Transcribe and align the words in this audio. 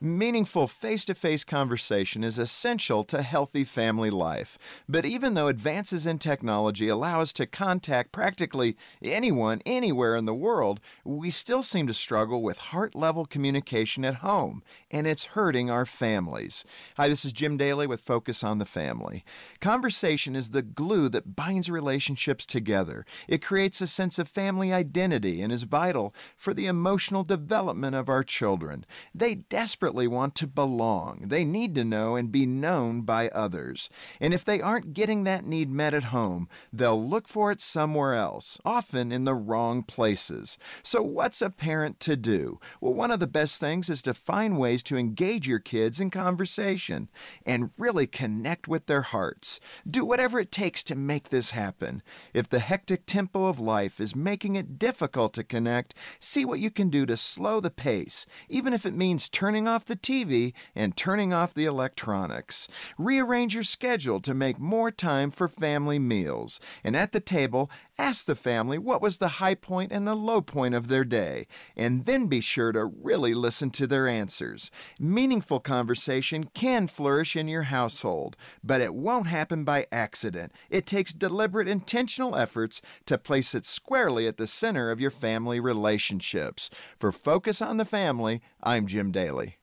Meaningful 0.00 0.68
face 0.68 1.04
to 1.06 1.14
face 1.16 1.42
conversation 1.42 2.22
is 2.22 2.38
essential 2.38 3.02
to 3.02 3.20
healthy 3.20 3.64
family 3.64 4.10
life. 4.10 4.56
But 4.88 5.04
even 5.04 5.34
though 5.34 5.48
advances 5.48 6.06
in 6.06 6.20
technology 6.20 6.86
allow 6.86 7.20
us 7.20 7.32
to 7.32 7.46
contact 7.46 8.12
practically 8.12 8.76
anyone 9.02 9.60
anywhere 9.66 10.14
in 10.14 10.24
the 10.24 10.32
world, 10.32 10.78
we 11.04 11.32
still 11.32 11.64
seem 11.64 11.88
to 11.88 11.94
struggle 11.94 12.42
with 12.42 12.58
heart 12.58 12.94
level 12.94 13.26
communication 13.26 14.04
at 14.04 14.16
home, 14.16 14.62
and 14.88 15.08
it's 15.08 15.34
hurting 15.34 15.68
our 15.68 15.84
families. 15.84 16.64
Hi, 16.96 17.08
this 17.08 17.24
is 17.24 17.32
Jim 17.32 17.56
Daly 17.56 17.88
with 17.88 18.00
Focus 18.00 18.44
on 18.44 18.58
the 18.58 18.64
Family. 18.64 19.24
Conversation 19.60 20.36
is 20.36 20.50
the 20.50 20.62
glue 20.62 21.08
that 21.08 21.34
binds 21.34 21.68
relationships 21.68 22.46
together. 22.46 23.04
It 23.26 23.44
creates 23.44 23.80
a 23.80 23.88
sense 23.88 24.20
of 24.20 24.28
family 24.28 24.72
identity 24.72 25.42
and 25.42 25.52
is 25.52 25.64
vital 25.64 26.14
for 26.36 26.54
the 26.54 26.66
emotional 26.66 27.24
development 27.24 27.96
of 27.96 28.08
our 28.08 28.22
children. 28.22 28.86
They 29.12 29.34
desperately 29.34 29.87
desperately 29.88 30.06
want 30.06 30.34
to 30.34 30.46
belong. 30.46 31.24
They 31.28 31.44
need 31.44 31.74
to 31.76 31.82
know 31.82 32.14
and 32.14 32.30
be 32.30 32.44
known 32.44 33.02
by 33.02 33.30
others. 33.30 33.88
And 34.20 34.34
if 34.34 34.44
they 34.44 34.60
aren't 34.60 34.92
getting 34.92 35.24
that 35.24 35.46
need 35.46 35.70
met 35.70 35.94
at 35.94 36.04
home, 36.04 36.46
they'll 36.70 37.02
look 37.02 37.26
for 37.26 37.50
it 37.50 37.62
somewhere 37.62 38.12
else, 38.12 38.58
often 38.66 39.10
in 39.10 39.24
the 39.24 39.34
wrong 39.34 39.82
places. 39.82 40.58
So, 40.82 41.00
what's 41.00 41.40
a 41.40 41.48
parent 41.48 42.00
to 42.00 42.16
do? 42.16 42.60
Well, 42.82 42.92
one 42.92 43.10
of 43.10 43.18
the 43.18 43.26
best 43.26 43.60
things 43.60 43.88
is 43.88 44.02
to 44.02 44.12
find 44.12 44.58
ways 44.58 44.82
to 44.82 44.98
engage 44.98 45.48
your 45.48 45.58
kids 45.58 46.00
in 46.00 46.10
conversation 46.10 47.08
and 47.46 47.70
really 47.78 48.06
connect 48.06 48.68
with 48.68 48.86
their 48.86 49.02
hearts. 49.02 49.58
Do 49.88 50.04
whatever 50.04 50.38
it 50.38 50.52
takes 50.52 50.82
to 50.84 50.94
make 50.94 51.30
this 51.30 51.52
happen. 51.52 52.02
If 52.34 52.46
the 52.50 52.58
hectic 52.58 53.06
tempo 53.06 53.46
of 53.46 53.58
life 53.58 54.00
is 54.00 54.14
making 54.14 54.54
it 54.56 54.78
difficult 54.78 55.32
to 55.34 55.44
connect, 55.44 55.94
see 56.20 56.44
what 56.44 56.60
you 56.60 56.70
can 56.70 56.90
do 56.90 57.06
to 57.06 57.16
slow 57.16 57.58
the 57.58 57.70
pace, 57.70 58.26
even 58.50 58.74
if 58.74 58.84
it 58.84 58.92
means 58.92 59.30
turning 59.30 59.66
off 59.66 59.77
off 59.78 59.84
the 59.84 59.94
TV 59.94 60.52
and 60.74 60.96
turning 60.96 61.32
off 61.32 61.54
the 61.54 61.64
electronics. 61.64 62.66
Rearrange 62.98 63.54
your 63.54 63.62
schedule 63.62 64.20
to 64.20 64.34
make 64.34 64.58
more 64.58 64.90
time 64.90 65.30
for 65.30 65.46
family 65.46 66.00
meals. 66.00 66.58
And 66.82 66.96
at 66.96 67.12
the 67.12 67.20
table, 67.20 67.70
ask 67.96 68.26
the 68.26 68.34
family 68.34 68.76
what 68.76 69.00
was 69.00 69.18
the 69.18 69.38
high 69.38 69.54
point 69.54 69.92
and 69.92 70.04
the 70.04 70.16
low 70.16 70.40
point 70.40 70.74
of 70.74 70.88
their 70.88 71.04
day. 71.04 71.46
And 71.76 72.06
then 72.06 72.26
be 72.26 72.40
sure 72.40 72.72
to 72.72 72.86
really 72.86 73.34
listen 73.34 73.70
to 73.70 73.86
their 73.86 74.08
answers. 74.08 74.72
Meaningful 74.98 75.60
conversation 75.60 76.50
can 76.54 76.88
flourish 76.88 77.36
in 77.36 77.46
your 77.46 77.64
household, 77.64 78.36
but 78.64 78.80
it 78.80 78.96
won't 78.96 79.28
happen 79.28 79.62
by 79.62 79.86
accident. 79.92 80.50
It 80.70 80.86
takes 80.86 81.12
deliberate, 81.12 81.68
intentional 81.68 82.34
efforts 82.34 82.82
to 83.06 83.16
place 83.16 83.54
it 83.54 83.64
squarely 83.64 84.26
at 84.26 84.38
the 84.38 84.48
center 84.48 84.90
of 84.90 84.98
your 84.98 85.12
family 85.12 85.60
relationships. 85.60 86.68
For 86.96 87.12
Focus 87.12 87.62
on 87.62 87.76
the 87.76 87.84
Family, 87.84 88.42
I'm 88.60 88.88
Jim 88.88 89.12
Daly. 89.12 89.58